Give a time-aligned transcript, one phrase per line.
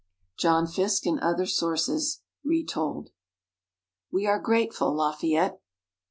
[0.35, 3.11] John Fiske and Other Sources (Retold)
[4.11, 5.61] WE ARE GRATEFUL, LAFAYETTE!